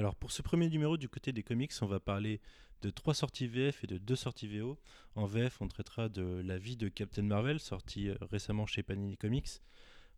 [0.00, 2.40] Alors pour ce premier numéro du côté des comics, on va parler
[2.80, 4.78] de trois sorties VF et de deux sorties VO.
[5.14, 9.18] En VF, on traitera de La vie de Captain Marvel, sorti euh, récemment chez Panini
[9.18, 9.60] Comics.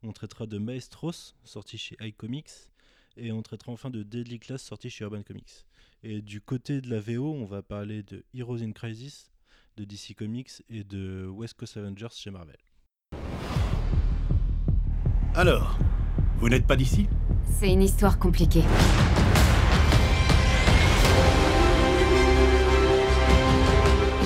[0.05, 2.71] On traitera de Maestros, sorti chez iComics.
[3.17, 5.67] Et on traitera enfin de Deadly Class, sorti chez Urban Comics.
[6.05, 9.33] Et du côté de la VO, on va parler de Heroes in Crisis,
[9.77, 12.59] de DC Comics et de West Coast Avengers chez Marvel.
[15.35, 15.77] Alors,
[16.37, 17.09] vous n'êtes pas d'ici?
[17.59, 18.63] C'est une histoire compliquée.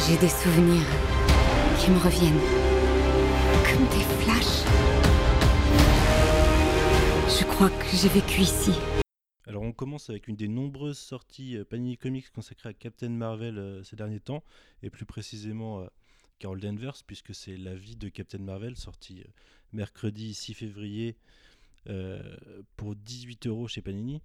[0.09, 0.87] J'ai des souvenirs
[1.81, 2.39] qui me reviennent.
[3.67, 4.63] Comme des flashs.
[7.29, 8.71] Je crois que j'ai vécu ici.
[9.49, 13.59] Alors on commence avec une des nombreuses sorties euh, Panini Comics consacrées à Captain Marvel
[13.59, 14.45] euh, ces derniers temps,
[14.85, 15.87] et plus précisément euh,
[16.39, 19.25] Carol Danvers, puisque c'est La vie de Captain Marvel, sortie
[19.73, 21.17] mercredi 6 février
[22.77, 24.21] pour 18 euros chez Panini.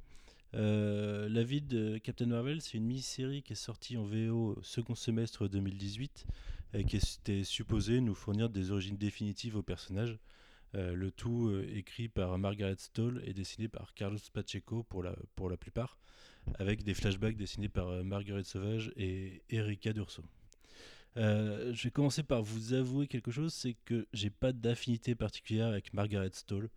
[0.54, 4.96] Euh, la vie de Captain Marvel, c'est une mini-série qui est sortie en VO second
[4.96, 6.26] semestre 2018
[6.74, 10.20] et qui était supposée nous fournir des origines définitives au personnage.
[10.76, 15.58] Euh, le tout euh, écrit par Margaret Stoll et dessiné par Carlos Pacheco pour la,
[15.58, 15.98] plupart,
[16.60, 20.24] avec des flashbacks dessinés par euh, Marguerite Sauvage et Erika Durso.
[21.18, 25.68] Euh, je vais commencer par vous avouer quelque chose, c'est que j'ai pas d'affinité particulière
[25.68, 26.70] avec Margaret Stoll,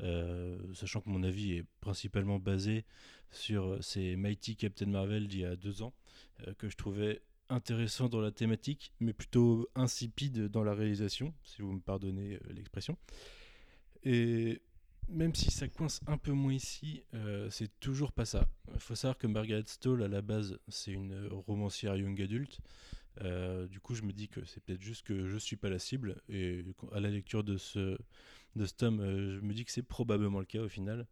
[0.00, 2.84] euh, sachant que mon avis est principalement basé
[3.30, 5.92] sur euh, ces Mighty Captain Marvel d'il y a deux ans,
[6.58, 11.72] que je trouvais intéressant dans la thématique, mais plutôt insipide dans la réalisation, si vous
[11.72, 12.96] me pardonnez l'expression.
[14.02, 14.62] Et
[15.08, 18.46] même si ça coince un peu moins ici, euh, c'est toujours pas ça.
[18.74, 22.58] Il faut savoir que Margaret Stoll, à la base, c'est une romancière young adulte.
[23.20, 25.78] Euh, du coup, je me dis que c'est peut-être juste que je suis pas la
[25.78, 26.20] cible.
[26.28, 27.98] Et à la lecture de ce,
[28.56, 31.06] de ce tome, euh, je me dis que c'est probablement le cas au final.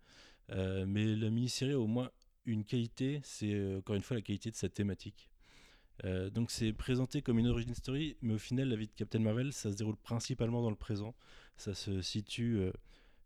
[0.51, 2.11] Euh, mais la mini-série a au moins
[2.47, 5.29] une qualité, c'est encore une fois la qualité de sa thématique.
[6.33, 9.53] Donc c'est présenté comme une origin story, mais au final, la vie de Captain Marvel,
[9.53, 11.15] ça se déroule principalement dans le présent.
[11.59, 12.71] Ça se situe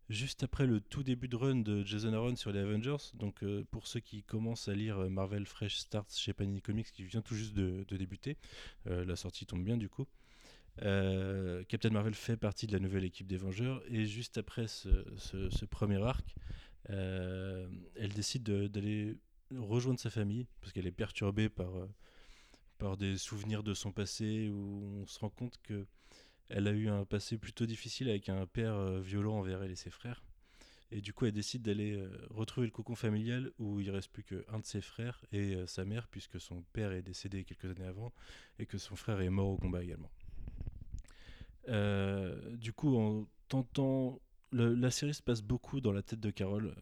[0.09, 2.97] juste après le tout début de run de Jason Aaron sur les Avengers.
[3.15, 6.91] Donc euh, pour ceux qui commencent à lire euh, Marvel Fresh Starts chez Panini Comics,
[6.91, 8.37] qui vient tout juste de, débuter,
[8.87, 10.05] euh, la sortie tombe bien du coup.
[10.77, 15.65] Captain Marvel fait partie de la nouvelle équipe des Vengeurs et juste après ce, ce-
[15.65, 16.35] premier arc,
[16.89, 19.17] elle décide de- d'aller
[19.55, 21.69] rejoindre sa famille parce qu'elle est perturbée par,
[22.77, 25.85] par des souvenirs de son passé où on se rend compte que
[26.49, 29.75] elle a eu un passé plutôt difficile avec un père euh, violent envers elle et
[29.75, 30.23] ses frères.
[30.91, 34.23] Et du coup, elle décide d'aller euh, retrouver le cocon familial où il reste plus
[34.23, 37.87] qu'un de ses frères et euh, sa mère, puisque son père est décédé quelques années
[37.87, 38.13] avant
[38.59, 40.11] et que son frère est mort au combat également.
[41.67, 44.21] Du coup, en tentant.
[44.51, 46.75] la série se passe beaucoup dans la tête de Carole,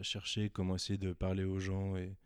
[0.00, 2.16] chercher comment essayer de parler aux gens et,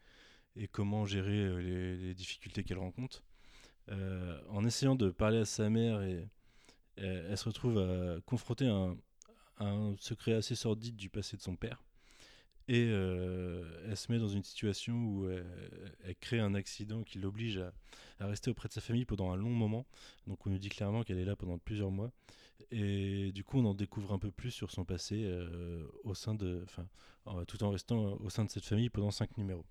[0.71, 3.25] comment gérer les, difficultés qu'elle rencontre.
[3.89, 6.29] En essayant de parler à sa mère, et
[6.97, 8.97] elle se retrouve à confronter un,
[9.99, 11.83] secret assez sordide du passé de son père.
[12.69, 17.59] Et euh, elle se met dans une situation où elle, crée un accident qui l'oblige
[18.21, 19.87] à, rester auprès de sa famille pendant un long moment.
[20.27, 22.13] Donc on nous dit clairement qu'elle est là pendant plusieurs mois.
[22.71, 26.35] Et du coup, on en découvre un peu plus sur son passé euh, au sein
[26.35, 26.65] de,
[27.27, 29.67] en- tout en restant au sein de cette famille pendant cinq numéros.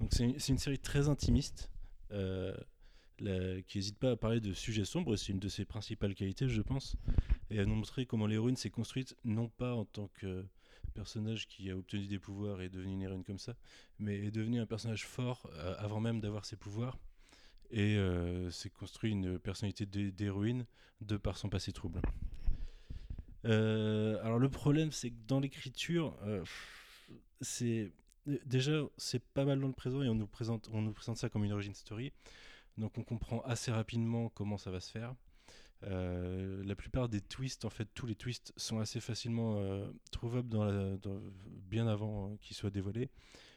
[0.00, 1.70] Donc c'est une, série très intimiste.
[2.12, 2.56] euh,
[3.18, 6.62] qui n'hésite pas à parler de sujets sombres, c'est une de ses principales qualités, je
[6.62, 6.96] pense,
[7.50, 10.44] et à nous montrer comment l'héroïne s'est construite, non pas en tant que
[10.94, 13.54] personnage qui a obtenu des pouvoirs et est devenu une héroïne comme ça,
[13.98, 16.98] mais est devenu un personnage fort euh, avant même d'avoir ses pouvoirs,
[17.70, 20.66] et euh, s'est construit une personnalité d'hé- d'héroïne
[21.00, 22.00] de par son passé trouble.
[23.44, 26.16] Euh, alors le problème, c'est que dans l'écriture,
[27.40, 27.92] c'est
[28.44, 31.28] déjà c'est pas mal dans le présent et on nous présente on nous présente ça
[31.28, 32.12] comme une origin story.
[32.78, 35.14] Donc on comprend assez rapidement comment ça va se faire.
[35.84, 40.48] Euh, la plupart des twists, en fait, tous les twists sont assez facilement euh, trouvables
[41.46, 43.10] bien avant euh, qu'ils soient dévoilés,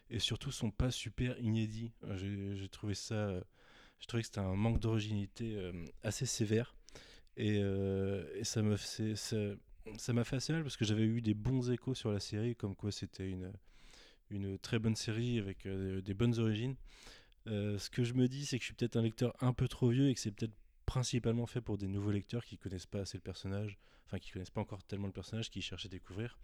[0.09, 1.93] et surtout sont pas super inédits.
[2.15, 3.39] J'ai trouvé ça,
[3.99, 5.71] je trouvais que c'était un manque d'originalité
[6.03, 6.75] assez sévère,
[7.37, 9.37] et, et ça m'a fait, ça,
[10.23, 12.91] fait assez mal parce que j'avais eu des bons échos sur la série, comme quoi
[12.91, 13.51] c'était une
[14.31, 16.75] une très bonne série avec des bonnes origines.
[17.47, 19.67] Euh, ce que je me dis, c'est que je suis peut-être un lecteur un peu
[19.67, 20.53] trop vieux et que c'est peut-être
[20.85, 24.49] principalement fait pour des nouveaux lecteurs qui connaissent pas assez le personnage, enfin qui connaissent
[24.49, 26.37] pas encore tellement le personnage, qui cherchent à découvrir.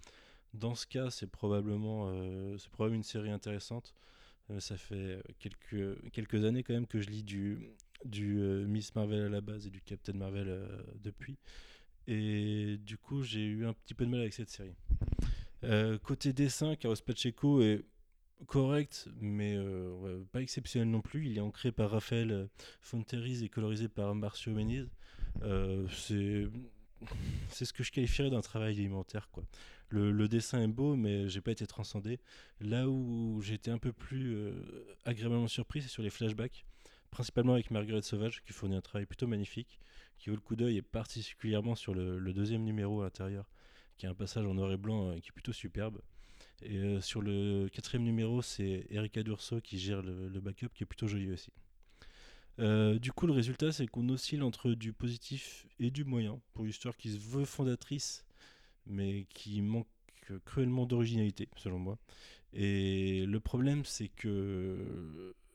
[0.53, 3.94] Dans ce cas, c'est probablement, euh, c'est probablement une série intéressante.
[4.51, 7.71] Euh, ça fait quelques, quelques années quand même que je lis du,
[8.06, 10.68] du Miss Marvel à la base et du Captain Marvel
[11.03, 11.38] depuis.
[12.07, 14.75] Et du coup, j'ai eu un petit peu de mal avec cette série.
[16.03, 17.83] Côté dessin, Carlos Pacheco est
[18.45, 20.15] correct, mais pas
[20.45, 21.27] exceptionnel non plus.
[21.27, 22.47] Il est ancré par Raphaël
[22.80, 24.88] Fonteris et colorisé par Marcio Meniz.
[25.92, 26.47] c'est
[27.50, 29.30] c'est ce que je qualifierais d'un travail alimentaire.
[29.31, 29.44] Quoi.
[29.89, 32.19] Le, dessin est beau, mais j'ai pas été transcendé.
[32.59, 34.36] Là où été un peu plus
[35.06, 36.65] agréablement surpris, c'est sur les flashbacks,
[37.12, 39.80] principalement avec Marguerite Sauvage, qui fournit un travail plutôt magnifique,
[40.18, 43.50] qui vaut le coup d'œil, et particulièrement sur le, deuxième numéro à l'intérieur,
[43.97, 46.01] qui a un passage en noir et blanc qui est plutôt superbe.
[46.62, 50.86] Et euh, sur le quatrième numéro, c'est Erika Durso qui gère le, backup, qui est
[50.86, 51.52] plutôt joli aussi.
[52.60, 56.63] Euh, du coup, le résultat, c'est qu'on oscille entre du positif et du moyen pour
[56.63, 58.25] une histoire qui se veut fondatrice,
[58.86, 59.88] mais qui manque
[60.46, 62.00] cruellement d'originalité, selon moi.
[62.54, 64.28] Et le problème, c'est que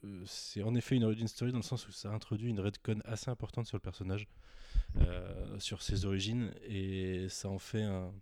[0.04, 3.00] euh, c'est en effet une origin story dans le sens où ça introduit une redcon
[3.04, 4.28] assez importante sur le personnage,
[5.58, 8.12] sur ses origines, et ça en fait un,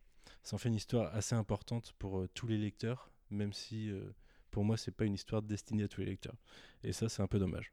[0.43, 4.01] ça en fait une histoire assez importante pour euh, tous les lecteurs, même si euh,
[4.51, 6.37] pour moi c'est pas une histoire destinée à tous les lecteurs.
[6.85, 7.73] Et ça c'est un peu dommage.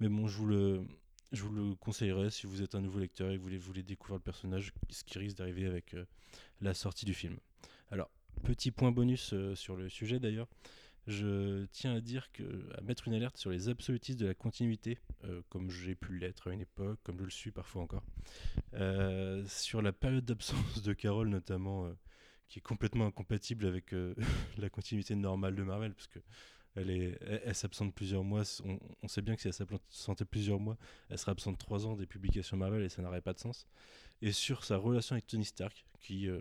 [0.00, 0.86] Mais bon, je vous le,
[1.32, 4.16] je vous le conseillerais si vous êtes un nouveau lecteur et que vous voulez, découvrir
[4.16, 6.04] le personnage, ce qui risque d'arriver avec euh,
[6.60, 7.38] la sortie du film.
[7.90, 8.10] Alors,
[8.42, 10.48] petit point bonus sur le sujet d'ailleurs.
[11.06, 12.42] Je tiens à dire que
[12.76, 14.98] à mettre une alerte sur les absolutistes de la continuité,
[15.50, 18.02] comme j'ai pu l'être à une époque, comme je le suis parfois encore.
[19.46, 21.94] sur la période d'absence de Carole notamment,
[22.48, 24.14] qui est complètement incompatible avec euh,
[24.58, 26.20] la continuité normale de Marvel, parce que
[26.74, 28.42] elle, est, s'absente plusieurs mois.
[29.02, 30.76] On, sait bien que si elle s'absentait plusieurs mois,
[31.08, 33.66] elle serait absente trois ans des publications Marvel et ça n'aurait pas de sens.
[34.20, 36.38] Et sur sa relation avec Tony Stark, qui euh,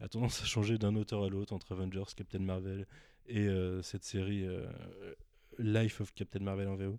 [0.00, 2.86] a tendance à changer d'un auteur à l'autre entre Avengers, Captain Marvel
[3.28, 4.46] et euh, cette série
[5.58, 6.98] Life of Captain Marvel en VO.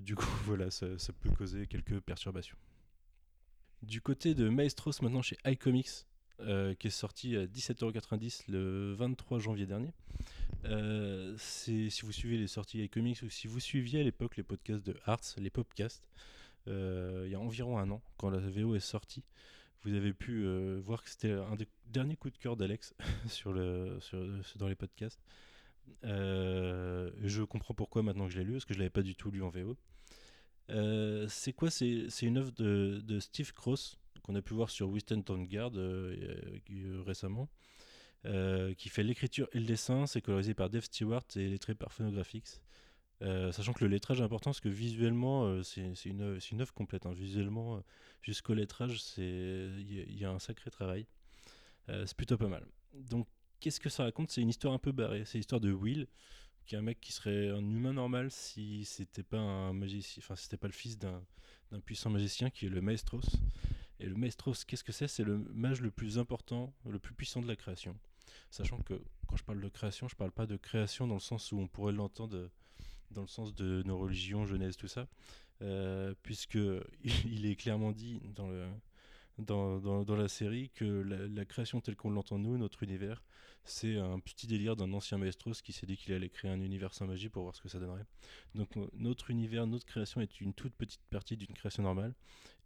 [0.00, 0.86] du coup, voilà, ça,
[1.20, 2.56] peut causer quelques perturbations.
[3.82, 6.06] Du côté de Maestros, maintenant chez iComics,
[6.40, 9.92] euh, qui est sorti à 17,90€ le 23 janvier dernier.
[10.64, 14.84] Euh, si vous suivez les sorties iComics ou si vous suiviez à l'époque les podcasts
[14.84, 16.02] de Arts, les podcasts,
[16.66, 19.22] euh, il y a environ un an, quand la VO est sortie,
[19.84, 20.46] vous avez pu
[20.78, 22.94] voir que c'était un des derniers coups de cœur d'Alex
[23.28, 25.20] sur dans les podcasts.
[26.02, 29.30] je comprends pourquoi maintenant que je l'ai lu, parce que je l'avais pas du tout
[29.30, 29.76] lu en VO.
[31.28, 36.16] c'est quoi C'est une œuvre de, Steve Cross, qu'on a pu voir sur Winston euh,
[36.70, 37.48] euh, récemment,
[38.24, 40.06] euh, qui fait l'écriture et le dessin.
[40.06, 41.92] C'est colorisé par Dave Stewart et lettré par
[43.18, 43.54] Phonographics.
[43.54, 46.22] sachant que le lettrage est important parce que visuellement c'est une,
[46.60, 47.06] œuvre complète.
[47.06, 47.12] Hein.
[47.12, 47.82] Visuellement,
[48.22, 51.06] jusqu'au lettrage, il y, a un sacré travail.
[51.88, 52.66] c'est plutôt pas mal.
[52.94, 53.26] Donc,
[53.60, 54.30] qu'est-ce que ça raconte?
[54.30, 55.24] C'est une histoire un peu barrée.
[55.24, 56.06] C'est l'histoire de Will,
[56.66, 60.36] qui est un mec qui serait un humain normal si c'était pas un magicien, enfin,
[60.36, 61.22] c'était pas le fils d'un
[61.84, 63.24] puissant magicien qui est le Maestros.
[64.00, 65.08] Et le Maestros, qu'est-ce que c'est?
[65.08, 67.96] C'est le mage le plus important, le plus puissant de la création.
[68.50, 71.52] Sachant que quand je parle de création, je parle pas de création dans le sens
[71.52, 72.50] où on pourrait l'entendre
[73.10, 75.08] dans le sens de nos religions, Genèse, tout ça,
[75.62, 76.58] euh, puisque
[77.24, 82.58] il est clairement dit dans, le, la série que la, création telle qu'on l'entend nous,
[82.58, 83.22] notre univers,
[83.64, 86.92] c'est un petit délire d'un ancien maestros qui s'est dit qu'il allait créer un univers
[86.92, 88.04] sans magie pour voir ce que ça donnerait.
[88.54, 92.14] Donc notre univers, notre création est une toute petite partie d'une création normale,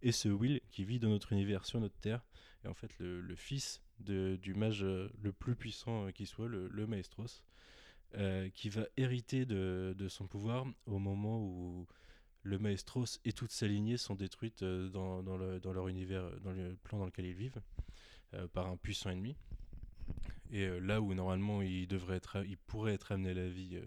[0.01, 2.21] et ce Will qui vit dans notre univers sur notre Terre
[2.63, 6.87] est en fait le, fils du mage euh, le plus puissant euh, qui soit, le,
[6.87, 7.43] Maestros,
[8.15, 11.87] euh, qui va hériter de, son pouvoir au moment où
[12.43, 16.51] le Maestros et toute sa lignée sont détruites dans, dans, le, dans leur univers, dans
[16.51, 17.61] le plan dans lequel ils vivent,
[18.53, 19.35] par un puissant ennemi.
[20.51, 23.79] Et là où normalement il, devrait être, il pourrait être amené à la vie,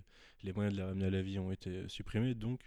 [0.42, 2.60] les moyens de les ramener à la vie ont été supprimés, donc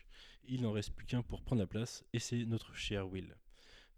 [0.48, 3.36] il n'en reste plus qu'un pour prendre la place, et c'est notre cher Will.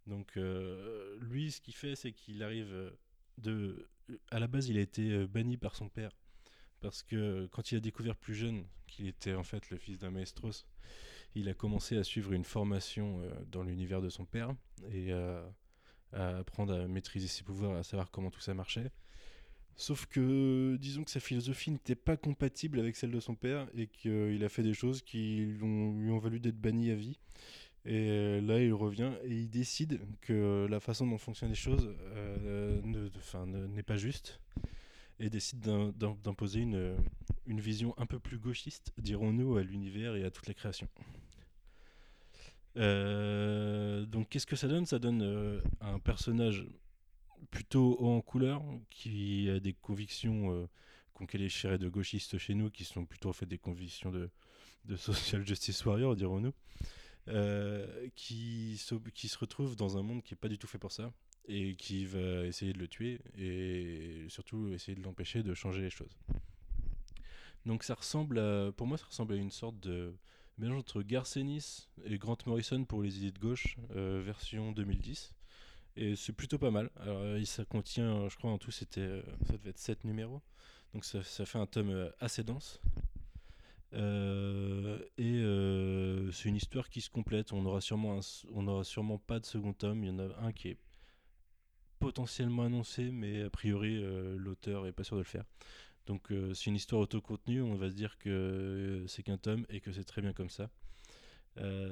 [0.08, 2.92] Donc euh, lui, ce qu'il fait, c'est qu'il arrive euh,
[3.38, 3.90] de...
[4.32, 6.12] À la base, il a été euh, banni par son père,
[6.82, 10.12] parce que quand il a découvert plus jeune qu'il était en fait le fils d'un
[10.12, 10.66] maestros,
[11.36, 14.56] il a commencé à suivre une formation dans l'univers de son père,
[14.92, 15.12] et
[16.14, 18.92] à apprendre à maîtriser ses pouvoirs, à savoir comment tout ça marchait.
[19.80, 23.86] Sauf que, disons que sa philosophie n'était pas compatible avec celle de son père et
[23.86, 27.20] qu'il a fait des choses qui lui ont, valu d'être banni à vie.
[27.86, 31.96] Et euh, là, il revient et il décide que la façon dont fonctionnent les choses
[32.16, 32.82] euh,
[33.68, 34.42] n'est pas juste
[35.20, 36.96] et décide d'imposer une,
[37.46, 40.88] une vision un peu plus gauchiste, dirons-nous, à l'univers et à toutes les créations.
[42.78, 44.86] Euh, donc, qu'est-ce que ça donne?
[44.86, 46.68] Ça donne un personnage
[47.52, 50.68] plutôt haut en couleur, qui a des convictions euh,
[51.14, 54.30] qu'on qualifierait de gauchistes chez nous, qui sont plutôt en fait des convictions de,
[54.96, 56.54] social justice warrior, dirons-nous,
[57.28, 58.82] euh, qui,
[59.14, 61.12] qui se retrouve dans un monde qui n'est pas du tout fait pour ça,
[61.48, 65.90] et qui va essayer de le tuer, et surtout essayer de l'empêcher de changer les
[65.90, 66.18] choses.
[67.66, 70.14] Donc ça ressemble à, pour moi, ça ressemble à une sorte de
[70.58, 75.34] mélange entre Garcenis et Grant Morrison pour les idées de gauche, euh, version 2010.
[75.96, 76.92] Et c'est plutôt pas mal.
[76.98, 80.42] Alors, euh, ça contient, je crois en tout, c'était, euh, ça devait être 7 numéros.
[80.94, 82.82] Donc ça, fait un tome euh, assez dense.
[83.94, 87.54] Euh, et euh, c'est une histoire qui se complète.
[87.54, 88.20] On aura sûrement,
[88.54, 90.04] on aura sûrement pas de second tome.
[90.04, 90.78] Il y en a un qui est
[92.08, 95.44] potentiellement annoncé, mais a priori euh, l'auteur est pas sûr de le faire.
[96.06, 97.62] Donc euh, c'est une histoire autocontenue.
[97.62, 100.50] On va se dire que euh, c'est qu'un tome et que c'est très bien comme
[100.50, 100.70] ça.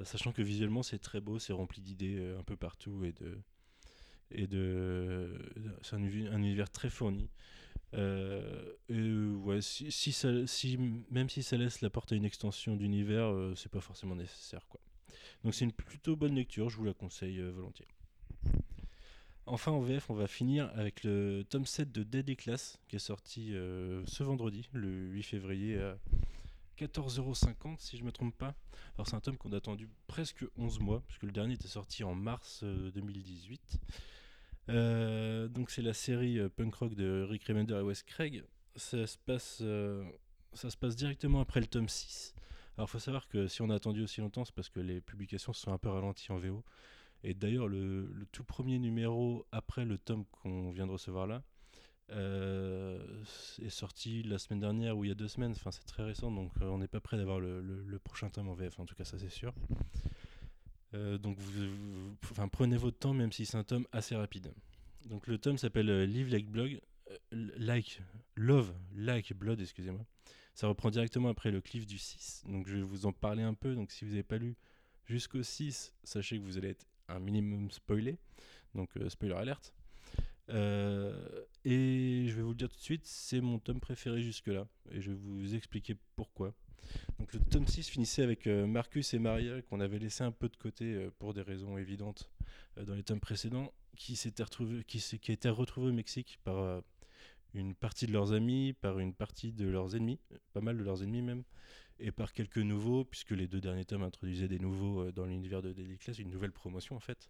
[0.05, 3.37] Sachant que visuellement c'est très beau, c'est rempli d'idées un peu partout et de
[4.31, 5.33] et de
[5.81, 7.29] c'est un, univers très fourni.
[7.93, 9.11] Et
[9.43, 10.77] ouais, si,
[11.09, 14.65] même si ça laisse la porte à une extension d'univers, c'est pas forcément nécessaire.
[14.69, 14.79] Quoi.
[15.43, 17.87] Donc c'est une plutôt bonne lecture, je vous la conseille volontiers.
[19.47, 22.95] Enfin en VF, on va finir avec le tome 7 de Dead et Class qui
[22.95, 25.97] est sorti euh, ce vendredi, le 8 février à
[26.79, 28.55] 14,50€ si je me trompe pas.
[28.95, 32.03] Alors c'est un tome qu'on a attendu presque 11 mois, puisque le dernier était sorti
[32.03, 33.79] en mars euh, 2018.
[34.69, 38.43] Euh, donc c'est la série euh, punk rock de Rick Remender et Wes Craig.
[38.75, 40.03] Ça se passe, euh,
[40.53, 42.33] ça se passe directement après le tome 6.
[42.77, 45.53] Alors faut savoir que si on a attendu aussi longtemps, c'est parce que les publications
[45.53, 46.63] se sont un peu ralenties en VO.
[47.25, 51.41] Et d'ailleurs le, tout premier numéro après le tome qu'on vient de recevoir là
[52.11, 53.23] euh,
[53.59, 55.53] est sorti la semaine dernière ou il y a deux semaines.
[55.53, 58.53] Enfin c'est très récent, donc euh, on n'est pas prêt d'avoir le, prochain tome en
[58.53, 58.79] VF.
[58.79, 59.55] En tout cas ça c'est sûr.
[60.93, 64.53] Euh, donc vous, enfin, prenez votre temps même si c'est un tome assez rapide.
[65.07, 66.79] Donc le tome s'appelle Live Like Blog,
[67.31, 68.01] Like
[68.35, 70.05] Love Like Blood, excusez-moi.
[70.53, 72.43] Ça reprend directement après le cliff du 6.
[72.47, 73.73] Donc je vais vous en parler un peu.
[73.73, 74.55] Donc si vous n'avez pas lu
[75.05, 78.17] jusqu'au 6, sachez que vous allez être un minimum spoilé.
[78.73, 79.73] Donc euh, spoiler alerte.
[80.49, 84.67] Euh, et je vais vous le dire tout de suite, c'est mon tome préféré jusque-là.
[84.91, 86.53] Et je vais vous expliquer pourquoi.
[87.17, 90.49] Donc le tome 6 finissait avec euh, Marcus et Maria qu'on avait laissé un peu
[90.49, 92.29] de côté pour des raisons évidentes
[92.77, 96.81] dans les tomes précédents, qui s'étaient retrouvés, qui, qui a été retrouvé au Mexique par
[97.53, 100.19] une partie de leurs amis, par une partie de leurs ennemis,
[100.53, 101.43] pas mal de leurs ennemis même,
[101.99, 105.61] et par quelques nouveaux, puisque les deux derniers tomes introduisaient des nouveaux euh, dans l'univers
[105.61, 107.29] de Daily Class, une nouvelle promotion en fait.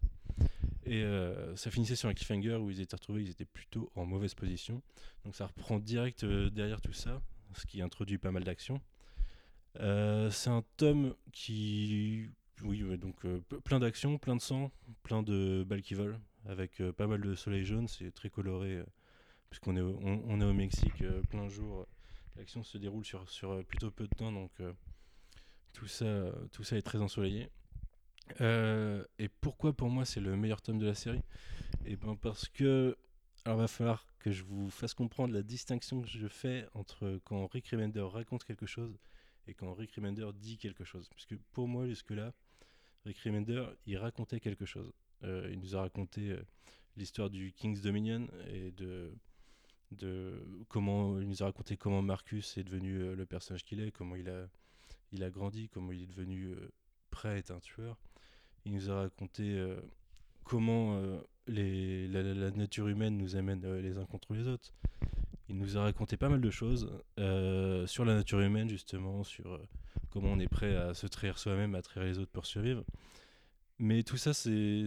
[0.86, 4.06] Et euh, ça finissait sur un cliffhanger où ils étaient retrouvés, ils étaient plutôt en
[4.06, 4.80] mauvaise position.
[5.24, 7.20] Donc ça reprend direct euh, derrière tout ça,
[7.54, 8.80] ce qui introduit pas mal d'action.
[9.80, 12.30] Euh, c'est un tome qui,
[12.62, 13.26] oui, donc
[13.64, 14.70] plein d'action, plein de sang,
[15.02, 17.88] plein de balles qui volent, avec pas mal de soleil jaune.
[17.88, 18.80] C'est très coloré,
[19.50, 21.86] puisqu'on est, on, est au Mexique, plein jour.
[22.36, 24.72] L'action se déroule sur, sur euh, plutôt peu de temps, donc euh,
[25.72, 27.50] tout ça, tout ça est très ensoleillé.
[28.40, 31.22] Euh, et pourquoi pour moi c'est le meilleur tome de la série?
[31.84, 32.96] Et ben parce que
[33.44, 37.46] alors va falloir que je vous fasse comprendre la distinction que je fais entre quand
[37.46, 38.98] Rick Remender raconte quelque chose
[39.46, 41.08] et quand Rick Remender dit quelque chose.
[41.10, 42.32] Puisque pour moi jusque-là,
[43.04, 44.92] Rick Remender il racontait quelque chose.
[45.22, 46.42] Euh, il nous a raconté euh,
[46.96, 49.12] l'histoire du King's Dominion et de
[49.92, 50.32] de
[50.68, 54.16] comment il nous a raconté comment Marcus est devenu euh, le personnage qu'il est, comment
[54.16, 54.48] il a
[55.12, 56.72] il a grandi, comment il est devenu euh,
[57.10, 57.96] prêt à être un tueur.
[58.64, 59.80] Il nous a raconté euh,
[60.44, 61.00] comment
[61.46, 64.72] les, la, nature humaine nous amène les uns contre les autres.
[65.48, 66.90] Il nous a raconté pas mal de choses
[67.86, 69.60] sur la nature humaine, justement, sur
[70.10, 72.84] comment on est prêt à se trahir soi-même, à trahir les autres pour survivre.
[73.78, 74.86] Mais tout ça, c'est.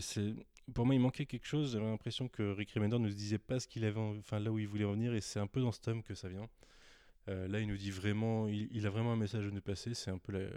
[0.74, 1.74] Pour moi, il manquait quelque chose.
[1.74, 4.52] J'avais l'impression que Rick Remender ne nous disait pas ce qu'il avait, en- enfin là
[4.52, 6.48] où il voulait revenir, et c'est un peu dans ce tome que ça vient.
[7.28, 9.94] Euh, là, il nous dit vraiment, il, a vraiment un message à nous passer.
[9.94, 10.50] C'est un peu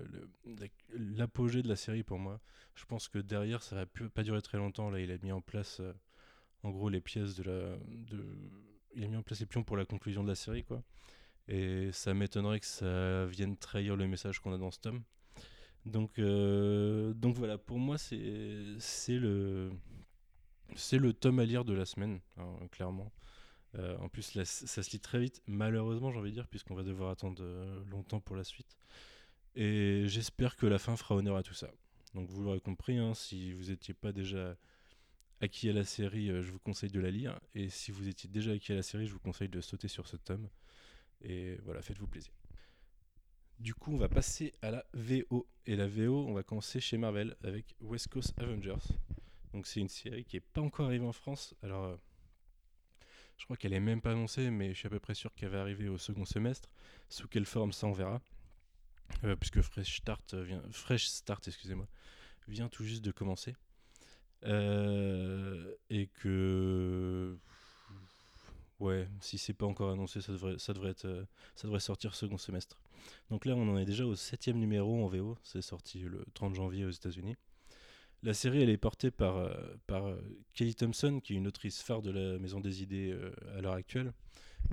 [0.95, 2.40] l'apogée de la série pour moi.
[2.75, 4.90] Je pense que derrière, ça va pas durer très longtemps.
[4.90, 5.92] Là, il a mis en place, euh,
[6.62, 7.76] en gros, les pièces de la,
[8.95, 10.83] il a mis en place les pions pour la conclusion de la série, quoi.
[11.49, 15.02] Et ça m'étonnerait que ça vienne trahir le message qu'on a dans ce tome.
[15.85, 18.16] Donc, euh, donc voilà, pour moi, c'est
[19.19, 19.71] le,
[20.76, 23.12] c'est le tome à lire de la semaine, hein, clairement.
[23.79, 26.83] Euh, en plus, ça se lit très vite, malheureusement, j'ai envie de dire, puisqu'on va
[26.83, 28.76] devoir attendre euh, longtemps pour la suite.
[29.55, 31.71] Et j'espère que la fin fera honneur à tout ça.
[32.14, 34.57] Donc, vous l'aurez compris, hein, si vous n'étiez pas déjà
[35.41, 37.41] acquis à la série, euh, je vous conseille de la lire.
[37.55, 40.07] Et si vous étiez déjà acquis à la série, je vous conseille de sauter sur
[40.07, 40.49] ce tome.
[41.23, 42.33] Et voilà, faites-vous plaisir.
[43.59, 45.47] Du coup, on va passer à la VO.
[45.67, 48.75] Et la VO, on va commencer chez Marvel avec West Coast Avengers.
[49.52, 51.54] Donc, c'est une série qui n'est pas encore arrivée en France.
[51.62, 51.85] Alors.
[51.85, 51.97] euh,
[53.38, 55.49] je crois qu'elle est même pas annoncée, mais je suis à peu près sûr qu'elle
[55.49, 56.68] va arriver au second semestre.
[57.09, 58.21] Sous quelle forme, ça on verra.
[59.25, 61.88] Euh, puisque Fresh Start vient, Fresh Start, excusez-moi,
[62.49, 63.56] vient tout juste de commencer.
[64.44, 67.37] Euh, et que
[68.80, 70.56] ouais, si c'est pas encore annoncé, ça devrait,
[71.04, 72.80] euh, ça devrait sortir second semestre.
[73.30, 75.37] Donc là, on en est déjà au septième numéro en VO.
[75.42, 77.37] C'est sorti le 30 janvier aux États-Unis.
[78.23, 79.52] La série, elle est portée par, euh,
[79.91, 80.21] euh,
[80.52, 83.75] Kelly Thompson, qui est une autrice phare de la Maison des Idées euh, à l'heure
[83.75, 84.12] actuelle.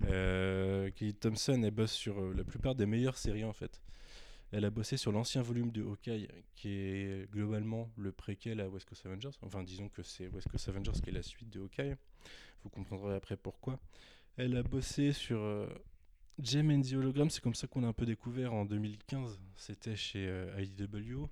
[0.03, 3.81] Kelly Thompson, elle bosse sur la plupart des meilleures séries en fait.
[4.51, 8.87] Elle a bossé sur l'ancien volume de Hawkeye, qui est globalement le préquel à West
[8.87, 9.37] Coast Avengers.
[9.41, 11.95] Enfin, disons que c'est West Coast Avengers qui est la suite de Hawkeye.
[12.63, 13.79] Vous comprendrez après pourquoi.
[14.37, 15.67] Elle a bossé sur euh,
[16.41, 19.39] Gem and the Hologram, c'est comme ça qu'on a un peu découvert en 2015.
[19.55, 21.25] C'était chez euh, IDW.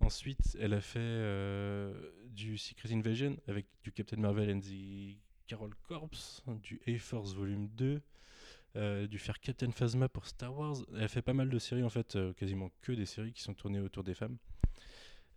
[0.00, 1.92] Ensuite, elle a fait euh,
[2.30, 6.08] du Secret Invasion avec du Captain Marvel and the Carol Corps,
[6.62, 8.00] du A-Force Volume 2,
[8.76, 10.76] euh, du faire Captain Phasma pour Star Wars.
[10.94, 13.42] Elle a fait pas mal de séries, en fait, euh, quasiment que des séries qui
[13.42, 14.36] sont tournées autour des femmes.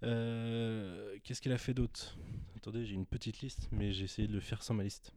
[0.02, 2.18] Qu'est-ce qu'elle a fait d'autre?
[2.56, 5.14] Attendez, j'ai une petite liste, mais j'ai essayé de le faire sans ma liste.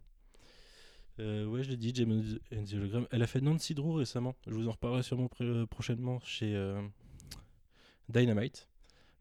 [1.19, 3.07] Ouais, je l'ai dit, James and the Hologram.
[3.11, 4.35] Elle a fait Nancy Drew récemment.
[4.47, 5.29] Je vous en reparlerai sûrement
[5.69, 6.57] prochainement chez
[8.09, 8.72] Dynamite.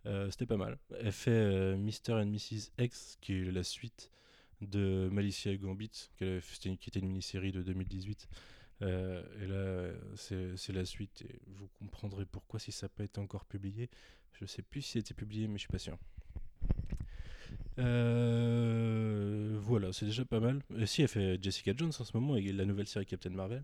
[0.05, 0.77] Euh, C'était pas mal.
[0.99, 2.13] Elle fait euh, Mr.
[2.13, 2.71] and Mrs.
[2.79, 4.11] X, qui est la suite
[4.61, 8.27] de Malicia Gambit, qui était une mini-série de 2018.
[8.83, 13.19] Euh, et là, c'est la suite, et vous comprendrez pourquoi si ça n'a pas été
[13.19, 13.89] encore publié.
[14.33, 15.97] Je sais plus si c'était publié, mais je suis pas sûr.
[19.63, 20.61] Voilà, c'est déjà pas mal.
[20.77, 23.63] Et si elle fait Jessica Jones en ce moment et la nouvelle série Captain Marvel,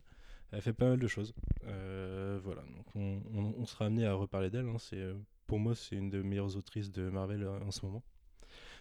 [0.52, 1.34] elle fait pas mal de choses.
[1.64, 4.68] Voilà, donc on, sera amené à reparler d'elle.
[4.68, 4.78] hein.
[4.80, 5.04] C'est,
[5.48, 8.04] pour moi, c'est une des meilleures autrices de Marvel euh, en ce moment.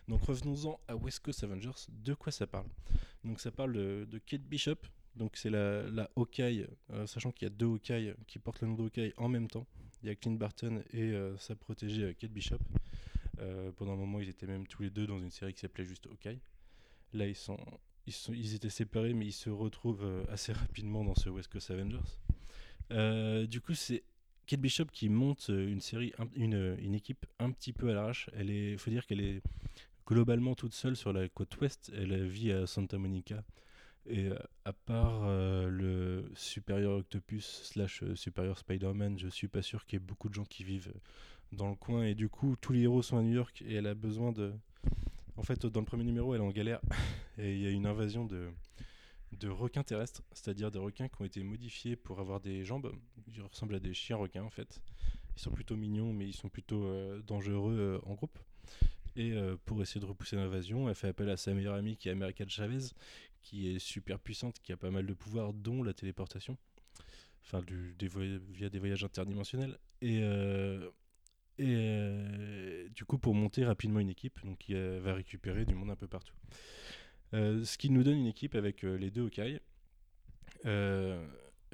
[0.09, 1.87] Donc revenons-en à West Coast Avengers.
[1.89, 2.67] De quoi ça parle?
[3.25, 4.77] Donc ça parle de, Kate Bishop.
[5.15, 8.69] Donc c'est la, la Hawkeye, euh, sachant qu'il y a deux Hawkeye qui portent le
[8.69, 9.67] nom de Hawkeye en même temps.
[10.03, 12.59] Il y a Clint Barton et euh, sa protégée Kate Bishop.
[13.77, 16.07] Pendant un moment, ils étaient même tous les deux dans une série qui s'appelait juste
[16.07, 16.41] Hawkeye.
[17.13, 17.59] Là, ils sont,
[18.07, 21.71] ils sont, ils étaient séparés, mais ils se retrouvent assez rapidement dans ce West Coast
[21.71, 23.47] Avengers.
[23.47, 24.05] Du coup, c'est
[24.47, 28.31] Kate Bishop qui monte euh, une série, un- une, équipe un petit peu à l'arrache.
[28.35, 29.43] Elle est, faut dire qu'elle est
[30.06, 31.91] globalement toute seule sur la côte ouest.
[31.97, 33.43] Elle vit à Santa Monica.
[34.09, 39.85] Et euh, à part euh, le supérieur Octopus slash supérieur Spider-Man, je suis pas sûr
[39.85, 40.93] qu'il y ait beaucoup de gens qui vivent
[41.52, 42.04] dans le coin.
[42.04, 44.52] Et du coup, tous les héros sont à New York et elle a besoin de.
[45.37, 46.80] En fait, dans le premier numéro, elle est en galère
[47.39, 48.49] et il y a une invasion de,
[49.39, 52.93] de requins terrestres, c'est-à-dire des requins qui ont été modifiés pour avoir des jambes.
[53.35, 54.81] Ils ressemblent à des chiens requins en fait.
[55.37, 58.39] Ils sont plutôt mignons, mais ils sont plutôt euh, dangereux euh, en groupe.
[59.17, 62.09] Et euh, pour essayer de repousser l'invasion, elle fait appel à sa meilleure amie qui
[62.09, 62.93] est America Chavez,
[63.43, 66.57] qui est super puissante, qui a pas mal de pouvoirs, dont la téléportation.
[67.43, 69.79] Enfin, via des voyages interdimensionnels.
[70.03, 70.21] Et,
[72.91, 76.09] du coup, pour monter rapidement une équipe, donc qui va récupérer du monde un peu
[76.09, 76.35] partout.
[77.37, 79.61] Euh, ce qui nous donne une équipe avec euh, les deux Hawkeye.
[80.65, 81.25] Euh,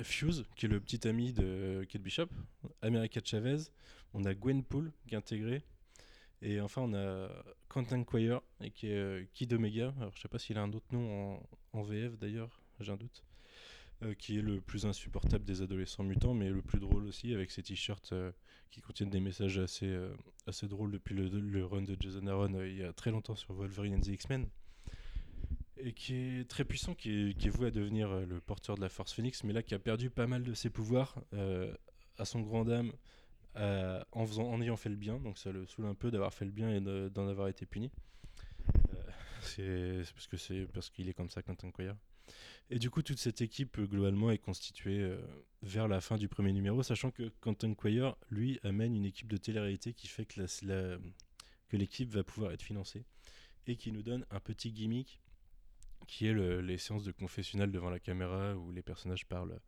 [0.02, 2.28] Fuse, qui est le petit ami de Kate Bishop,
[2.80, 3.58] America Chavez,
[4.12, 5.62] on a Gwenpool qui est intégré,
[6.40, 7.28] et enfin on a
[7.68, 8.40] Quentin Quire,
[8.74, 9.94] qui est Kid Omega.
[10.00, 11.38] Alors je sais pas s'il a un autre nom
[11.72, 13.22] en, VF d'ailleurs, j'ai un doute.
[14.18, 17.62] Qui est le plus insupportable des adolescents mutants, mais le plus drôle aussi, avec ses
[17.62, 18.12] t-shirts
[18.70, 19.94] qui contiennent des messages assez,
[20.62, 23.94] drôles depuis le, le run de Jason Aaron il y a très longtemps sur Wolverine
[23.94, 24.48] and the X-Men.
[25.84, 28.88] Et qui est très puissant, qui est, voué à devenir euh, le porteur de la
[28.88, 31.74] Force Phoenix, mais là qui a perdu pas mal de ses pouvoirs euh,
[32.18, 32.92] à son grand dame
[33.56, 36.44] en, faisant, en ayant fait le bien, donc ça le saoule un peu d'avoir fait
[36.44, 37.90] le bien et de- d'en avoir été puni.
[39.58, 41.96] Euh, c'est parce que c'est parce qu'il est comme ça, Quentin Quire.
[42.70, 45.18] Et du coup, toute cette équipe, globalement, est constituée
[45.62, 49.36] vers la fin du premier numéro, sachant que Quentin Quire, lui, amène une équipe de
[49.36, 53.04] télé-réalité qui fait que l'équipe va pouvoir être financée
[53.66, 55.18] et qui nous donne un petit gimmick
[56.06, 59.58] qui est le- les séances de confessionnal devant la caméra où les personnages parlent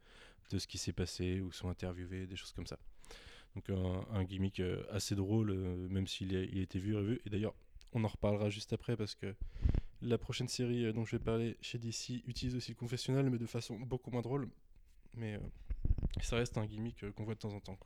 [0.51, 2.79] de ce qui s'est passé ou sont interviewés, des choses comme ça.
[3.55, 7.21] Donc un, gimmick euh, assez drôle, euh, même s'il a, a été vu et revu.
[7.25, 7.55] Et d'ailleurs,
[7.93, 9.35] on en reparlera juste après parce que
[10.03, 13.39] la prochaine série euh, dont je vais parler chez DC utilise aussi le confessionnal, mais
[13.39, 14.49] de façon beaucoup moins drôle.
[15.15, 15.39] Mais
[16.21, 17.79] ça reste un gimmick qu'on voit de temps en temps.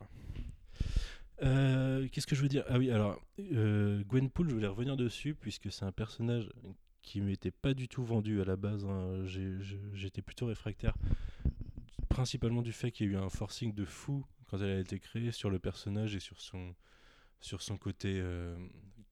[1.39, 2.65] Qu'est-ce que je veux dire?
[2.67, 6.49] Ah oui, alors euh, Gwenpool, je voulais revenir dessus puisque c'est un personnage
[7.01, 8.85] qui m'était pas du tout vendu à la base.
[8.85, 9.25] hein.
[9.93, 10.95] J'étais plutôt réfractaire,
[12.09, 14.99] principalement du fait qu'il y a eu un forcing de fou quand elle a été
[14.99, 16.75] créée sur le personnage et sur son,
[17.39, 18.57] sur son côté euh,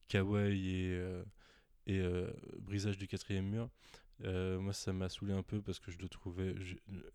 [0.08, 1.24] kawaii et, euh,
[1.88, 3.70] euh, brisage du quatrième mur.
[4.20, 6.54] Moi, ça m'a saoulé un peu parce que je le trouvais.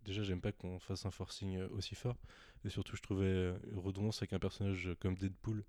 [0.05, 2.15] déjà, j'aime pas qu'on fasse un forcing aussi fort.
[2.63, 5.65] Et surtout, je trouvais redondance avec un personnage comme Deadpool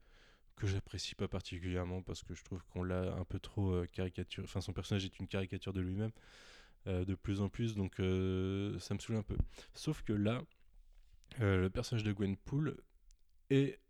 [0.57, 4.45] que j'apprécie pas particulièrement parce que je trouve qu'on l'a un peu trop euh, caricaturé.
[4.45, 6.13] Enfin, son personnage est une caricature de lui-même
[6.87, 9.37] euh, de plus en plus, donc euh, ça me saoule un peu.
[9.75, 10.43] Sauf que là,
[11.41, 12.77] le personnage de Gwenpool
[13.51, 13.81] est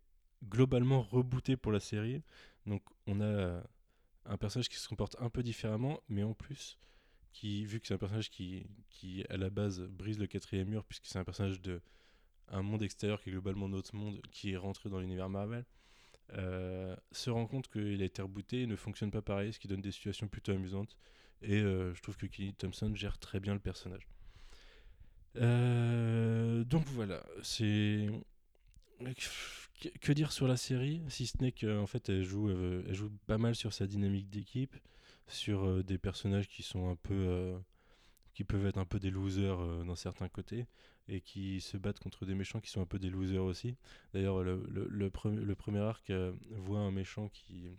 [0.45, 2.21] globalement rebooté pour la série.
[2.65, 3.61] Donc on a
[4.25, 6.79] un personnage qui se comporte un peu différemment, mais en plus,
[7.33, 10.85] qui, vu que c'est un personnage qui, qui, à la base, brise le quatrième mur,
[10.85, 11.81] puisque c'est un personnage de
[12.47, 15.65] un monde extérieur qui est globalement notre monde, qui est rentré dans l'univers Marvel,
[16.33, 19.67] euh, se rend compte qu'il a été rebooté et ne fonctionne pas pareil, ce qui
[19.67, 20.97] donne des situations plutôt amusantes.
[21.41, 24.07] Et euh, je trouve que Kenny Thompson gère très bien le personnage.
[25.37, 28.07] Euh, donc voilà, c'est
[29.99, 33.37] que dire sur la série, si ce n'est qu'en fait elle joue, elle joue pas
[33.37, 34.75] mal sur sa dynamique d'équipe,
[35.27, 37.59] sur des personnages qui sont un peu,
[38.35, 40.67] qui peuvent être un peu des losers dans certains côtés,
[41.07, 43.75] et qui se battent contre des méchants qui sont un peu des losers aussi.
[44.13, 46.11] D'ailleurs, le, premier arc
[46.51, 47.69] voit un méchant qui,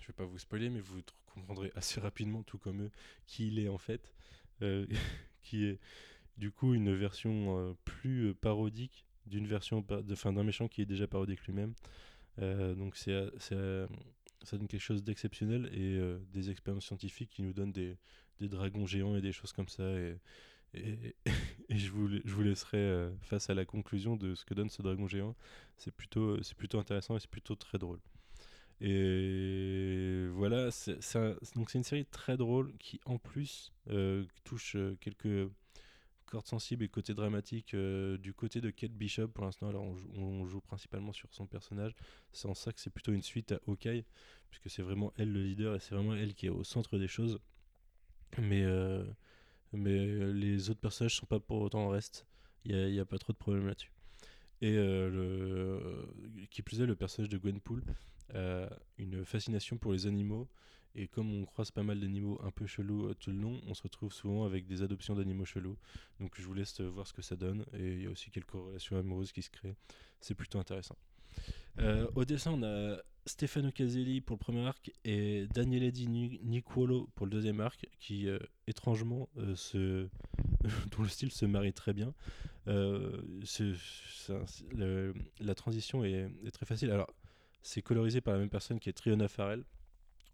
[0.00, 1.00] je vais pas vous spoiler, mais vous
[1.32, 2.90] comprendrez assez rapidement, tout comme eux,
[3.26, 4.12] qui il est en fait,
[5.42, 5.78] qui est
[6.38, 10.86] du coup une version euh, plus euh, parodique d'une version fin d'un méchant qui est
[10.86, 11.74] déjà parodique lui-même.
[12.38, 13.12] Euh, donc c'est
[14.42, 16.00] ça donne quelque chose d'exceptionnel et
[16.32, 17.96] des expériences scientifiques qui nous donnent des,
[18.40, 19.84] dragons géants et des choses comme ça.
[19.84, 20.16] Et,
[21.70, 25.34] je, vous, laisserai face à la conclusion de ce que donne ce dragon géant.
[25.76, 28.00] C'est plutôt, c'est plutôt intéressant et c'est plutôt très drôle.
[28.80, 30.98] Et voilà, c'est
[31.56, 33.72] une série très drôle qui en plus
[34.44, 35.50] touche quelques
[36.28, 39.68] corde sensible et côté dramatique euh, du côté de Kate Bishop pour l'instant.
[39.68, 41.94] Alors on joue, principalement sur son personnage.
[42.32, 44.04] C'est en ça que c'est plutôt une suite à Hawkeye,
[44.50, 47.08] puisque c'est vraiment elle le leader et c'est vraiment elle qui est au centre des
[47.08, 47.38] choses.
[48.38, 49.04] Mais, euh,
[49.72, 52.26] mais les autres personnages sont pas pour autant en reste.
[52.64, 53.92] Il n'y a, a, pas trop de problème là-dessus.
[54.60, 56.04] Et euh,
[56.50, 57.82] qui plus est, le personnage de Gwenpool
[58.34, 60.48] a une fascination pour les animaux
[60.94, 63.74] et comme on croise pas mal d'animaux un peu chelous euh, tout le long, on
[63.74, 65.76] se retrouve souvent avec des adoptions d'animaux chelous.
[66.20, 67.64] Donc je vous laisse euh, voir ce que ça donne.
[67.72, 69.76] Et il y a aussi quelques relations amoureuses qui se créent.
[70.20, 70.96] C'est plutôt intéressant.
[71.78, 77.08] Euh, au dessin, on a Stefano Caselli pour le premier arc et Daniele Di Nicolo
[77.14, 78.26] pour le deuxième arc, qui
[78.66, 82.14] étrangement dont le style se marie très bien.
[82.66, 83.12] la
[85.54, 86.90] transition est, est, très facile.
[86.90, 87.12] Alors,
[87.62, 89.64] c'est colorisé par la même personne qui est Triona Farrell.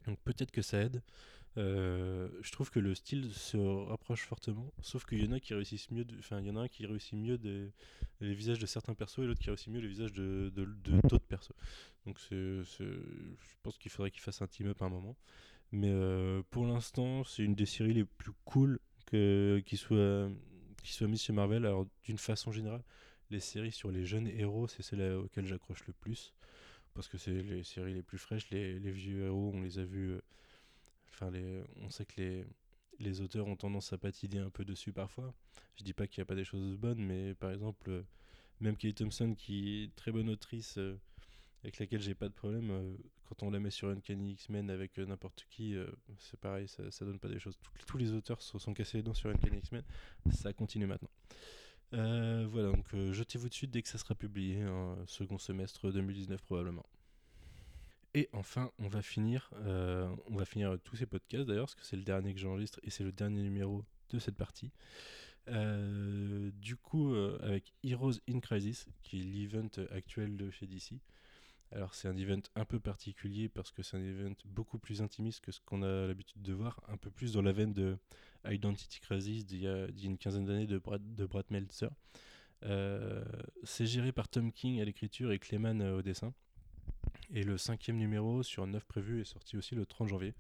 [0.06, 1.02] Donc peut-être que ça aide.
[1.56, 5.54] Euh, je trouve que le style se rapproche fortement, sauf qu'il y en a qui
[5.54, 7.70] réussissent mieux, enfin il y en a un qui réussit mieux des,
[8.20, 11.52] les visages de certains persos et l'autre qui réussit mieux les visages de d'autres persos.
[12.06, 15.16] Donc c'est, je pense qu'il faudrait qu'il fasse un team up à un moment.
[15.70, 20.28] Mais euh, pour l'instant, c'est une des séries les plus cool que, qui soit
[20.82, 21.66] qui soit mise chez Marvel.
[21.66, 22.82] Alors d'une façon générale,
[23.30, 26.34] les séries sur les jeunes héros, c'est celle auxquelles j'accroche le plus
[26.94, 28.48] parce que c'est les séries les plus fraîches.
[28.50, 30.12] Les, vieux héros, on les a vus.
[30.12, 30.20] Euh,
[31.10, 31.32] enfin,
[31.82, 32.44] on sait que les,
[33.00, 35.34] les auteurs ont tendance à patiner un peu dessus parfois.
[35.76, 38.02] Je dis pas qu'il n'y a pas des choses bonnes, mais par exemple, euh,
[38.60, 40.98] même Kelly Thompson, qui est très bonne autrice, euh,
[41.64, 45.46] avec laquelle j'ai pas de problème, quand on la met sur Uncanny X-Men avec n'importe
[45.48, 45.74] qui,
[46.18, 47.58] c'est pareil, ça, ça donne pas des choses.
[47.86, 49.82] tous les auteurs se sont cassés les dents sur Uncanny X-Men,
[50.30, 51.08] ça continue maintenant.
[51.92, 56.42] Euh, voilà, donc euh, jetez-vous dessus dès que ça sera publié, hein, second semestre 2019
[56.42, 56.86] probablement.
[58.14, 61.84] Et enfin, on va finir, euh, on va finir tous ces podcasts d'ailleurs, parce que
[61.84, 64.70] c'est le dernier que j'enregistre et c'est le dernier numéro de cette partie.
[65.46, 71.00] du coup, avec Heroes in Crisis, qui est l'event actuel de chez DC.
[71.74, 75.40] Alors c'est un event un peu particulier parce que c'est un event beaucoup plus intimiste
[75.40, 77.98] que ce qu'on a l'habitude de voir, un peu plus dans la veine de
[78.48, 81.90] Identity Crisis d'il y, a une quinzaine d'années de Brad, de Meltzer.
[82.64, 83.24] Euh,
[83.64, 86.32] c'est géré par Tom King à l'écriture et Clayman euh, au dessin.
[87.30, 90.34] Et le cinquième numéro sur neuf prévus est sorti aussi le 30 janvier.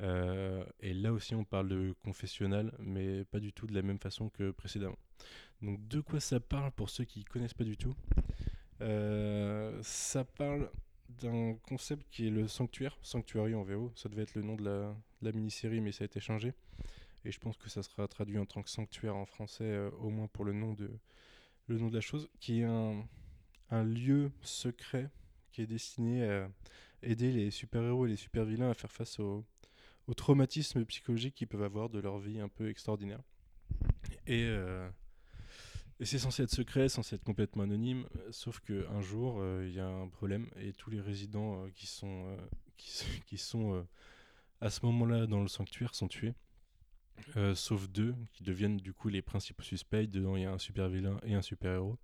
[0.00, 4.00] Euh, et là aussi on parle de confessionnal, mais pas du tout de la même
[4.00, 4.98] façon que précédemment.
[5.62, 7.94] Donc de quoi ça parle pour ceux qui connaissent pas du tout?
[8.80, 10.70] Ça parle
[11.20, 13.92] d'un concept qui est le sanctuaire, Sanctuary en VO.
[13.96, 16.54] Ça devait être le nom de la, mini-série, mais ça a été changé.
[17.24, 20.08] Et je pense que ça sera traduit en tant que sanctuaire en français, euh, au
[20.08, 20.90] moins pour le nom, de,
[21.66, 23.04] le nom de la chose, qui est un,
[23.70, 25.10] lieu secret
[25.52, 26.48] qui est destiné à
[27.02, 29.44] aider les super-héros et les super-vilains à faire face au,
[30.06, 33.20] au traumatisme psychologique qu'ils peuvent avoir de leur vie un peu extraordinaire.
[34.26, 34.88] Et euh,
[36.00, 39.74] et c'est censé être secret, censé être complètement anonyme, euh, sauf qu'un jour, euh, il
[39.74, 42.38] y a un problème et tous les résidents euh, qui sont,
[43.26, 43.86] qui, sont
[44.62, 46.32] à ce moment-là dans le sanctuaire sont tués.
[47.54, 50.06] sauf deux qui deviennent du coup les principaux suspects.
[50.06, 51.98] Dedans, il y a un super vilain et un super héros.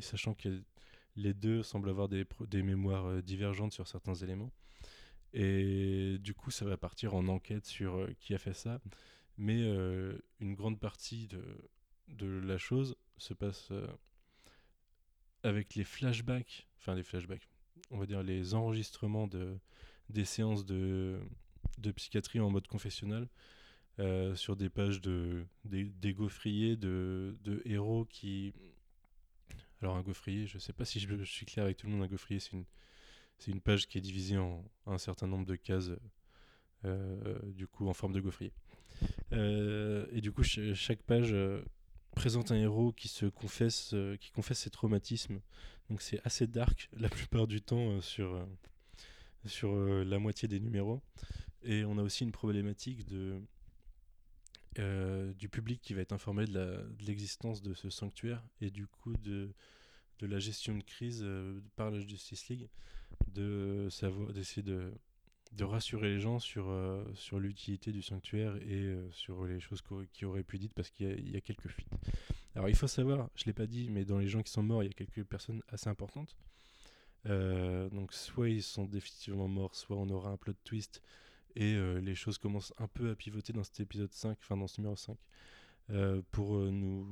[0.00, 0.62] sachant que
[1.16, 4.52] les deux semblent avoir des, des mémoires divergentes sur certains éléments.
[5.32, 8.80] Et du coup, ça va partir en enquête sur qui a fait ça
[9.38, 11.28] mais euh, une grande partie
[12.08, 13.86] de, la chose se passe euh,
[15.44, 17.48] avec les flashbacks, enfin les flashbacks,
[17.90, 19.56] on va dire les enregistrements de,
[20.10, 21.20] des séances de,
[21.78, 23.28] de psychiatrie en mode confessionnal
[24.00, 28.52] euh, sur des pages de, des, gaufriers de, de héros qui.
[29.80, 32.08] Alors, un gaufrier, je sais pas si je, suis clair avec tout le monde, un
[32.08, 32.64] gaufrier, c'est une,
[33.38, 35.92] c'est une page qui est divisée en un certain nombre de cases,
[37.44, 38.52] du coup, en forme de gaufrier.
[39.32, 41.62] Euh, et du coup, ch- chaque page euh,
[42.14, 45.40] présente un héros qui se confesse, euh, qui confesse ses traumatismes.
[45.90, 48.46] Donc, c'est assez dark la plupart du temps sur,
[49.44, 51.00] sur la moitié des numéros.
[51.62, 53.40] Et on a aussi une problématique de,
[55.34, 59.50] du public qui va être informé de l'existence de, ce sanctuaire et du coup de,
[60.20, 61.26] de la gestion de crise
[61.74, 62.68] par la Justice League,
[63.26, 64.92] de savoir d'essayer de,
[65.52, 69.82] de rassurer les gens sur, euh, sur l'utilité du sanctuaire et euh, sur les choses
[70.12, 71.88] qui auraient pu dites parce qu'il y, a- quelques fuites.
[72.54, 74.82] Alors il faut savoir, je l'ai pas dit, mais dans les gens qui sont morts,
[74.82, 76.36] il y a quelques personnes assez importantes.
[77.26, 81.02] Euh, donc soit ils sont définitivement morts, soit on aura un plot twist
[81.56, 84.80] et les choses commencent un peu à pivoter dans cet épisode 5, enfin dans ce
[84.80, 85.16] numéro 5,
[85.90, 87.08] euh, pour nous,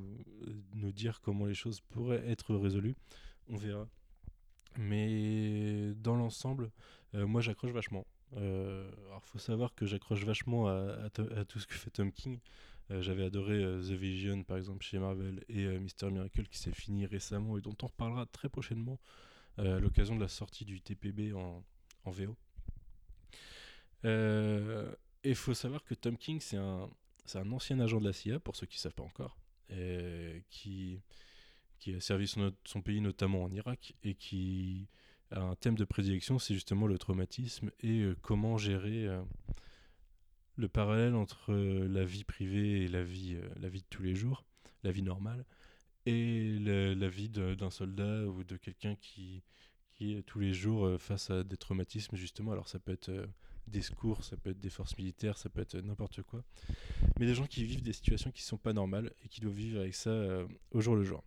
[0.75, 2.94] nous dire comment les choses pourraient être résolues.
[3.49, 3.88] On verra.
[4.79, 6.70] Mais dans l'ensemble,
[7.12, 8.07] moi j'accroche vachement.
[8.35, 10.73] Euh, alors faut savoir que j'accroche vachement à,
[11.05, 12.39] à to- à tout ce que fait Tom King.
[12.91, 16.59] Euh, J'avais adoré euh, The Vision par exemple chez Marvel et euh, Mister Miracle qui
[16.59, 18.99] s'est fini récemment et dont on reparlera très prochainement
[19.59, 21.65] à l'occasion de la sortie du TPB en,
[22.07, 22.37] VO.
[25.25, 26.89] Et faut savoir que Tom King, c'est un,
[27.35, 29.37] un ancien agent de la CIA, pour ceux qui ne savent pas encore,
[30.51, 31.01] qui,
[31.79, 34.89] qui a servi son, pays notamment en Irak, et qui
[35.33, 39.23] un thème de prédilection, c'est justement le traumatisme et euh, comment gérer euh,
[40.57, 44.15] le parallèle entre euh, la vie privée et la vie, la vie de tous les
[44.15, 44.45] jours,
[44.85, 45.45] la vie normale,
[46.07, 49.43] et la, vie d'un soldat ou de quelqu'un qui,
[49.93, 52.53] qui est tous les jours face à des traumatismes, justement.
[52.53, 53.11] Alors ça peut être
[53.67, 56.45] des secours, ça peut être des forces militaires, ça peut être n'importe quoi.
[57.19, 59.81] Mais des gens qui vivent des situations qui sont pas normales et qui doivent vivre
[59.81, 61.25] avec ça au jour le jour.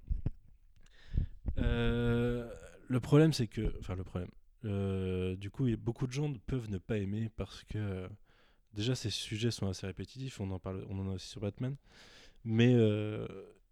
[1.57, 2.49] Euh,
[2.89, 3.75] le problème, c'est que.
[3.79, 4.31] Enfin, le problème.
[4.65, 7.77] euh, du coup, beaucoup de gens peuvent ne pas aimer parce que.
[7.79, 8.09] euh,
[8.73, 10.39] déjà, ces sujets sont assez répétitifs.
[10.41, 11.77] On en, parle, on en a aussi sur Batman.
[12.45, 13.27] Mais euh,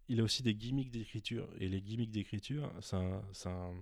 [0.08, 1.48] il a aussi des gimmicks d'écriture.
[1.60, 3.74] Et les gimmicks d'écriture, c'est un- c'est un-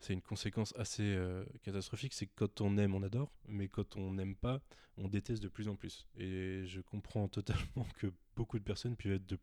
[0.00, 1.16] c'est une conséquence assez
[1.62, 4.60] catastrophique, c'est que quand on aime, on adore, mais quand on n'aime pas,
[4.96, 6.06] on déteste de plus en plus.
[6.18, 7.28] Et je comprends
[7.76, 9.38] totalement que beaucoup de personnes puissent être de,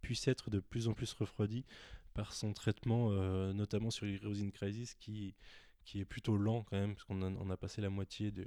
[0.00, 1.64] puissent être de plus en plus refroidies
[2.18, 5.36] par son traitement, euh, notamment sur Heroes in Crisis, qui,
[5.94, 8.44] est plutôt lent quand même, parce qu'on a, a passé la moitié de,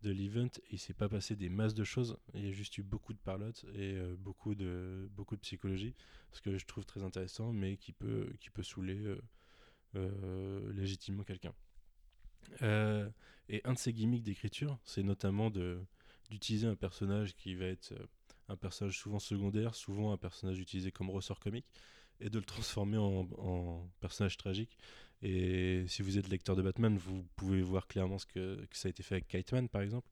[0.00, 2.16] de l'event et il s'est pas passé des masses de choses.
[2.32, 5.10] Il y a juste eu beaucoup de parlotte et euh, beaucoup, de,
[5.42, 5.94] psychologie,
[6.32, 9.18] ce que je trouve très intéressant, mais qui peut, qui saouler
[9.94, 11.52] euh, légitimement quelqu'un.
[13.50, 17.92] Et un de ces gimmicks d'écriture, c'est notamment d'utiliser un personnage qui va être
[18.48, 21.66] un personnage souvent secondaire, souvent un personnage utilisé comme ressort comique,
[22.20, 24.76] et de le transformer en, personnage tragique.
[25.22, 28.90] Et si vous êtes lecteur de Batman, vous pouvez voir clairement ce que, ça a
[28.90, 30.08] été fait avec Kite Man, par exemple.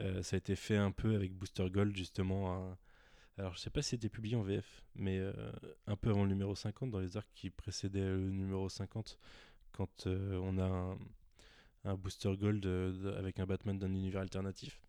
[0.00, 2.76] Euh, ça a été fait un peu avec Booster Gold, justement.
[3.36, 5.32] Alors, je sais pas si c'était publié en VF, mais euh,
[5.86, 9.18] un peu avant le numéro 50, dans les arcs qui précédaient le numéro 50,
[9.72, 10.96] quand euh, on a
[11.84, 12.66] un, Booster Gold
[13.16, 14.82] avec un Batman d'un univers alternatif.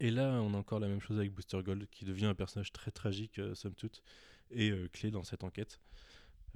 [0.00, 2.72] Et là, on a encore la même chose avec Booster Gold, qui devient un personnage
[2.72, 4.02] très tragique, somme toute,
[4.50, 5.80] et euh, clé dans cette enquête.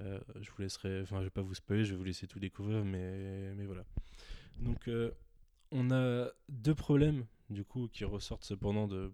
[0.01, 2.39] Euh, je vous laisserai, enfin, je vais pas vous spoiler, je vais vous laisser tout
[2.39, 3.85] découvrir, mais, mais voilà.
[4.59, 5.11] Donc, euh,
[5.71, 9.11] on a deux problèmes, du coup, qui ressortent cependant de,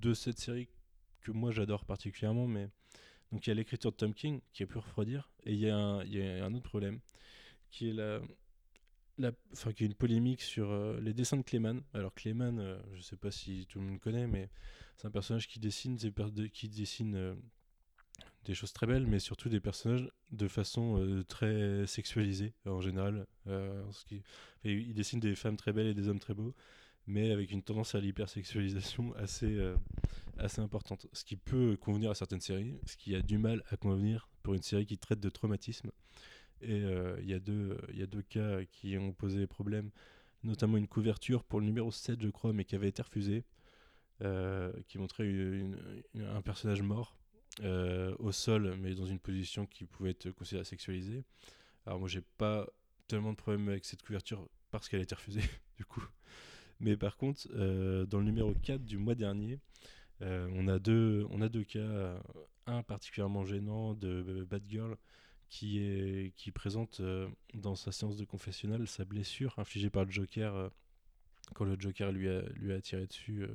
[0.00, 0.68] de cette série
[1.20, 2.68] que moi j'adore particulièrement, mais
[3.30, 5.66] donc il y a l'écriture de Tom King qui a pu refroidir, et il y,
[5.66, 7.00] y a un autre problème
[7.70, 8.20] qui est la,
[9.18, 11.82] la, enfin, qui est une polémique sur les dessins de Clayman.
[11.92, 14.48] Alors Clayman, euh, je sais pas si tout le monde connaît, mais
[14.96, 15.96] c'est un personnage qui dessine,
[16.52, 17.36] qui dessine
[18.44, 23.26] des choses très belles, mais surtout des personnages de façon euh, très sexualisée en général.
[23.46, 23.82] Euh,
[24.64, 26.54] il dessine des femmes très belles et des hommes très beaux,
[27.06, 29.76] mais avec une tendance à l'hypersexualisation assez, euh,
[30.38, 31.06] assez importante.
[31.12, 34.54] Ce qui peut convenir à certaines séries, ce qui a du mal à convenir pour
[34.54, 35.90] une série qui traite de traumatisme.
[36.62, 39.90] Et euh, il y, a deux- y a deux cas qui ont posé problème,
[40.44, 43.44] notamment une couverture pour le numéro 7, je crois, mais qui avait été refusée,
[44.88, 45.26] qui montrait
[46.14, 47.16] un personnage mort
[47.62, 51.24] euh, au sol, mais dans une position qui pouvait être considérée sexualisée.
[51.86, 52.66] Alors moi, j'ai pas
[53.08, 55.42] tellement de problème avec cette couverture parce qu'elle a été refusée,
[55.76, 56.04] du coup.
[56.78, 59.58] Mais par contre, euh, dans le numéro 4 du mois dernier,
[60.22, 62.20] on, a deux, on a deux cas,
[62.66, 64.98] un particulièrement gênant de Bad Girl
[65.48, 67.00] qui, est, qui présente
[67.54, 70.70] dans sa séance de confessionnal sa blessure infligée par le Joker
[71.54, 73.46] quand le Joker lui a, lui a tiré dessus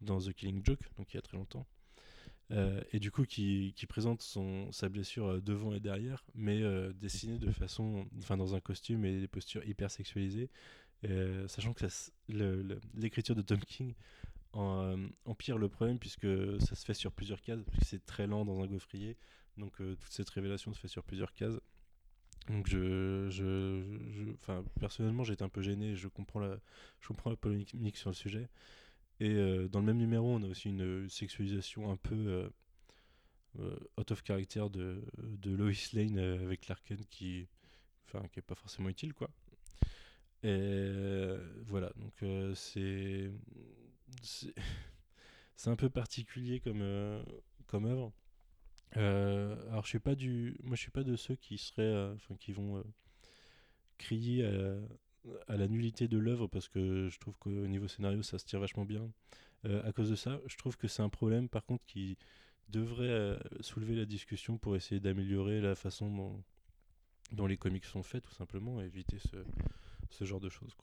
[0.00, 1.66] dans The Killing Joke, donc il y a très longtemps.
[2.50, 4.22] Euh, et du coup qui, présente
[4.72, 9.04] sa blessure euh, devant et derrière, mais euh, dessinée de façon, enfin dans un costume
[9.04, 10.50] et des postures hyper sexualisées,
[11.48, 11.84] sachant que
[12.94, 13.94] l'écriture de Tom King
[14.52, 16.28] empire le problème puisque
[16.60, 19.16] ça se fait sur plusieurs cases, puisque c'est très lent dans un gaufrier,
[19.56, 21.58] donc toute cette révélation se fait sur plusieurs cases.
[22.48, 26.42] Donc je, je, je personnellement j'étais un peu gêné, je comprends
[27.00, 28.48] je comprends la polémique sur le sujet.
[29.22, 32.48] Et euh, dans le même numéro, on a aussi une sexualisation un peu euh,
[33.60, 37.46] euh, out of character de, de Lois Lane avec Larkin qui,
[38.04, 39.30] enfin, qui pas forcément utile, quoi.
[40.42, 40.90] Et
[41.66, 42.24] voilà, donc
[42.56, 43.30] c'est
[45.54, 46.82] c'est un peu particulier comme
[47.68, 48.12] comme œuvre.
[48.96, 52.50] alors je suis pas du, moi je suis pas de ceux qui seraient, enfin qui
[52.50, 52.82] vont
[53.98, 54.42] crier
[55.48, 58.60] à, la nullité de l'œuvre parce que je trouve qu'au niveau scénario ça se tire
[58.60, 59.10] vachement bien.
[59.64, 62.18] Euh, à cause de ça, je trouve que c'est un problème par contre qui
[62.68, 66.42] devrait euh, soulever la discussion pour essayer d'améliorer la façon
[67.32, 69.18] dont, les comics sont faits tout simplement et éviter
[70.10, 70.74] ce, genre de choses.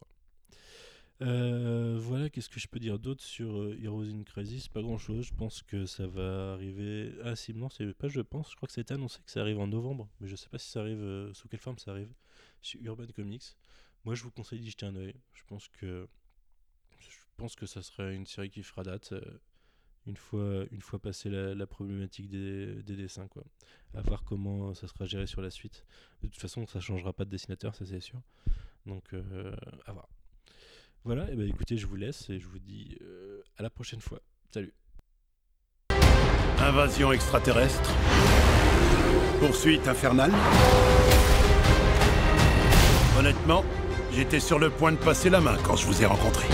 [1.21, 4.69] Euh, voilà, qu'est-ce que je peux dire d'autre sur Heroes in Crisis?
[4.69, 7.13] Pas grand chose, je pense que ça va arriver.
[7.25, 9.59] Ah, si, non, c'est pas je pense, je crois que été annoncé que ça arrive
[9.59, 12.13] en novembre, mais je sais pas si ça arrive, sous quelle forme ça arrive,
[12.61, 13.57] chez Urban Comics.
[14.05, 15.15] Moi, je vous conseille d'y jeter un oeil.
[15.33, 16.07] Je pense que
[16.99, 19.21] je pense que ça serait une série qui fera date euh,
[20.05, 23.43] une fois une fois passé la, problématique des, dessins quoi.
[23.93, 25.85] À voir comment ça sera géré sur la suite.
[26.21, 28.21] De toute façon, ça changera pas de dessinateur, ça c'est sûr.
[28.85, 30.09] Donc euh, à voir.
[31.05, 34.01] Voilà, et ben écoutez, je vous laisse et je vous dis euh, à la prochaine
[34.01, 34.21] fois.
[34.51, 34.73] Salut.
[36.59, 37.89] Invasion extraterrestre.
[39.39, 40.33] Poursuite infernale.
[43.17, 43.63] Honnêtement,
[44.11, 46.47] J'étais sur le point de passer la main quand je vous ai rencontré.